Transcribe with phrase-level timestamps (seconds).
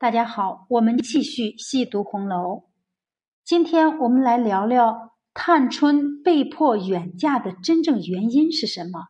[0.00, 2.70] 大家好，我们继续细读红楼。
[3.44, 9.08] 今天我们来聊聊探春被迫远嫁的真正原因是什么。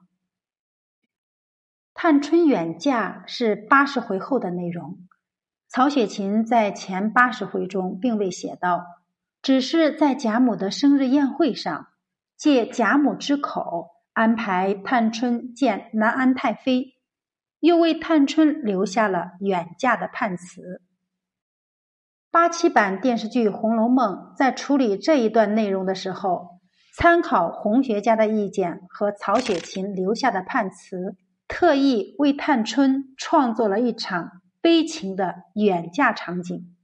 [1.95, 4.99] 探春远嫁是八十回后的内容，
[5.69, 8.85] 曹雪芹在前八十回中并未写到，
[9.43, 11.87] 只是在贾母的生日宴会上，
[12.37, 16.97] 借贾母之口安排探春见南安太妃。
[17.61, 20.83] 又为探春留下了远嫁的判词。
[22.33, 26.61] 八七版电视剧《红楼梦》在处理这一段内容的时候，
[26.97, 31.17] 参考红学家的意见和曹雪芹留下的判词，
[31.49, 36.77] 特意为探春创作了一场悲情的远嫁场景。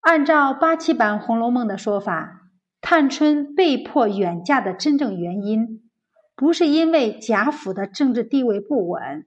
[0.00, 2.50] 按照八七版《红楼梦》的说法，
[2.80, 5.88] 探春被迫远嫁的真正原因，
[6.34, 9.26] 不是因为贾府的政治地位不稳。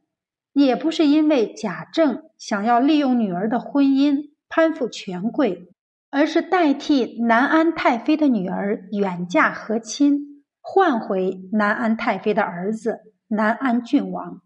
[0.66, 5.68] 也不是因为贾政想要利用女儿的婚姻攀附权贵，
[6.10, 14.42] 而是代替南安太妃的女儿远嫁和亲，换回南安太妃的儿子南安郡王。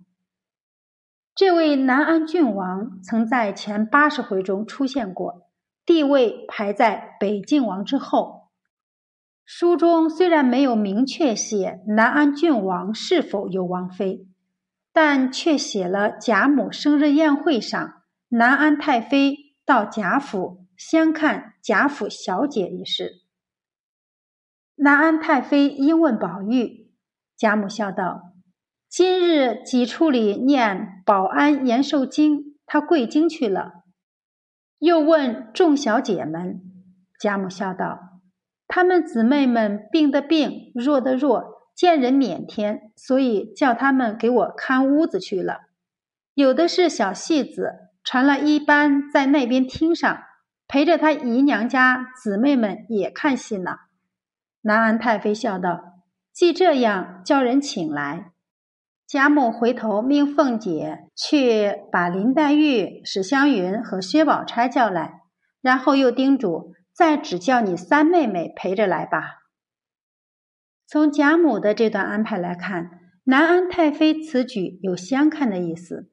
[1.34, 5.48] 这位南安郡王曾在前八十回中出现过，
[5.86, 8.50] 地位排在北静王之后。
[9.46, 14.28] 书中虽然没有明确写南安郡王是否有王妃。
[14.94, 23.22] 但却写了贾母生日宴会上南安太妃到贾府相看贾府小姐一事。
[24.76, 26.92] 南安太妃因问宝玉，
[27.38, 28.34] 贾母笑道
[28.90, 33.84] ：“今日几处里念保安延寿经，他贵经去了。”
[34.80, 36.62] 又问众小姐们，
[37.20, 38.22] 贾母笑道
[38.68, 45.62] ：“她们姊妹们病的病，弱的弱。”见人腼腆，所以叫他们给我看屋子去了。
[46.34, 50.24] 有的是小戏子，传了一班在那边厅上，
[50.68, 53.76] 陪着他姨娘家姊妹们也看戏呢。
[54.62, 58.32] 南安太妃笑道：“既这样，叫人请来。”
[59.08, 65.22] 贾母回头命凤姐去把林黛玉、史湘云和薛宝钗叫来，
[65.62, 69.41] 然后又叮嘱：“再只叫你三妹妹陪着来吧。”
[70.92, 76.12] 从贾母的这段安排来看，南安太妃此举有相看的意思。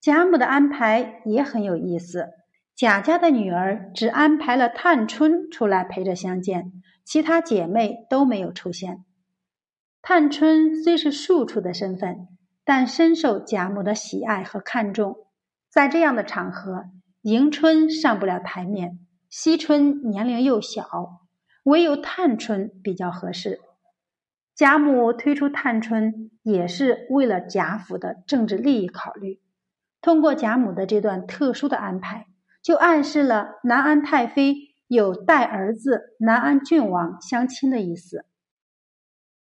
[0.00, 2.30] 贾母的安排也很有意思。
[2.74, 6.72] 贾家的女儿只安排了探春出来陪着相见，
[7.04, 9.04] 其他姐妹都没有出现。
[10.00, 12.26] 探春虽是庶出的身份，
[12.64, 15.16] 但深受贾母的喜爱和看重。
[15.68, 16.86] 在这样的场合，
[17.20, 21.20] 迎春上不了台面，惜春年龄又小，
[21.64, 23.60] 唯有探春比较合适。
[24.54, 29.40] 贾母推出探春，也是为了贾府的政治利益考虑。
[30.00, 32.26] 通过贾母的这段特殊的安排，
[32.62, 34.54] 就暗示了南安太妃
[34.86, 38.26] 有带儿子南安郡王相亲的意思。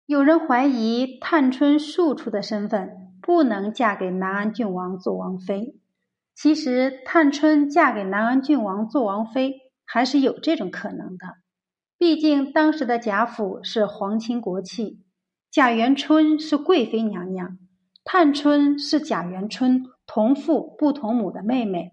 [0.06, 5.78] 有人怀疑探春庶出的身份不能嫁给南安郡王做王妃，
[6.34, 11.26] 其实探春嫁给南安郡王做王妃还是有这种可能的。
[11.98, 15.02] 毕竟当时的贾府是皇亲国戚，
[15.50, 17.58] 贾元春是贵妃娘娘，
[18.04, 21.92] 探春是贾元春同父不同母的妹妹。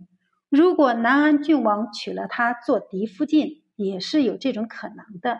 [0.49, 5.39] 如果南安郡王娶了她做嫡福晋，也是有这种可能的。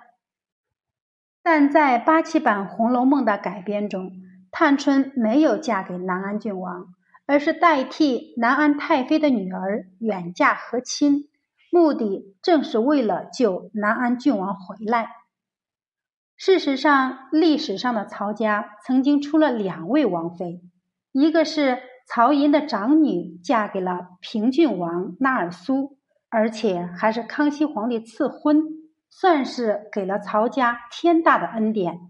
[1.43, 4.13] 但在八七版《红楼梦》的改编中，
[4.49, 6.95] 探春没有嫁给南安郡王，
[7.25, 11.27] 而是代替南安太妃的女儿远嫁和亲。
[11.73, 15.07] 目的正是为了救南安郡王回来。
[16.37, 20.61] 事实上，历史上的曹家曾经出了两位王妃，
[21.11, 25.97] 一个是曹寅的长女嫁给了平郡王纳尔苏，
[26.29, 28.65] 而且还是康熙皇帝赐婚，
[29.09, 32.01] 算是给了曹家天大的恩典，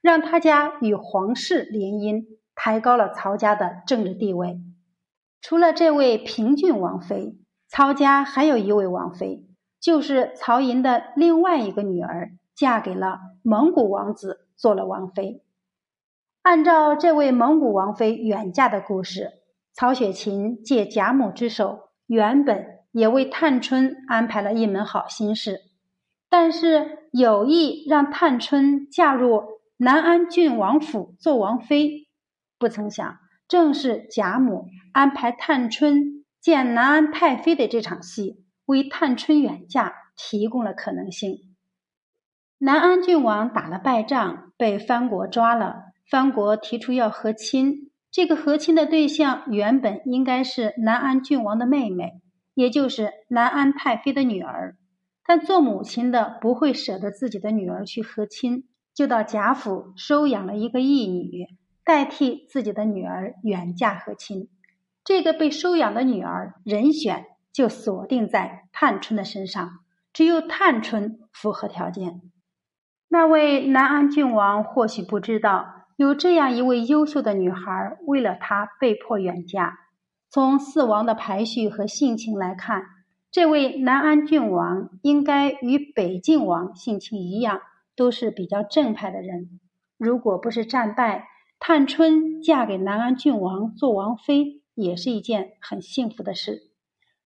[0.00, 2.22] 让他家与皇室联姻，
[2.54, 4.60] 抬高了曹家的政治地位。
[5.40, 7.39] 除了这位平郡王妃。
[7.70, 9.46] 曹家还有一位王妃，
[9.80, 15.44] 就是曹寅的另外一个女儿，嫁给了蒙古王子，做了王妃。
[16.42, 19.30] 按照这位蒙古王妃远嫁的故事，
[19.72, 25.60] 曹雪芹借贾母之手，原本也为探春安排了一门好心事，
[26.28, 29.44] 但是有意让探春嫁入
[29.76, 32.08] 南安郡王府做王妃。
[32.58, 36.19] 不曾想，正是贾母安排探春。
[36.40, 41.54] 见南安太妃的这场戏，为探春远嫁提供了可能性。
[42.58, 45.84] 南安郡王打了败仗，被藩国抓了。
[46.08, 52.20] 藩国提出要和亲，这个和亲的对象原本应该是南安郡王的妹妹，
[52.54, 54.76] 也就是南安太妃的女儿。
[55.26, 58.64] 但做母亲的不会舍得自己的女儿去和亲，
[58.94, 61.46] 就到贾府收养了一个义女，
[61.84, 64.48] 代替自己的女儿远嫁和亲。
[65.10, 69.80] 这个被收养的女儿人选就锁定在探春的身上，
[70.12, 72.20] 只有探春符合条件。
[73.08, 75.66] 那位南安郡王或许不知道，
[75.96, 79.80] 有这样一位优秀的女孩，为了他被迫远嫁。
[80.30, 82.84] 从四王的排序和性情来看，
[83.32, 87.60] 这位南安郡王应该与北晋王性情一样，
[87.96, 89.58] 都是比较正派的人。
[89.98, 91.26] 如果不是战败，
[91.58, 96.70] 探春嫁给南安郡王做王妃，也是一件很幸福的事。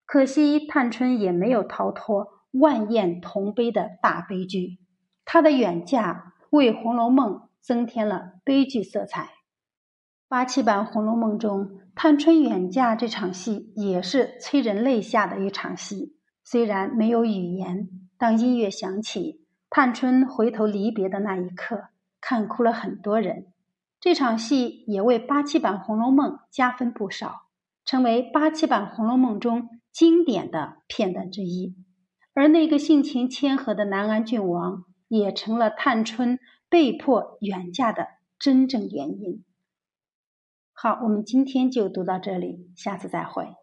[0.05, 4.79] 可惜探春也没有逃脱万艳同悲的大悲剧。
[5.25, 9.29] 她的远嫁为《红楼梦》增添了悲剧色彩。
[10.27, 16.17] 八七版《红楼梦》中，探春远嫁这场戏也是催人泪下的一场戏。
[16.43, 21.85] 虽然没有语言，当音乐响起，探春回头离别的那一刻，
[22.21, 23.47] 看哭了很多人。
[23.99, 27.44] 这场戏也为八七版《红楼梦》加分不少，
[27.85, 31.75] 成为八七版《红楼梦》中经典的片段之一。
[32.33, 34.83] 而那个性情谦和的南安郡王。
[35.07, 38.07] 也成了探春被迫远嫁的
[38.39, 39.45] 真正原因。
[40.73, 43.55] 好，我们今天就读到这里，下次再会。